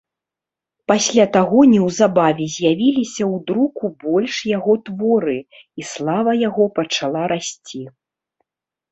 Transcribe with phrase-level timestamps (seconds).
[0.91, 5.35] Пасля таго неўзабаве з'явіліся ў друку больш яго творы,
[5.83, 7.83] і слава яго пачала расці.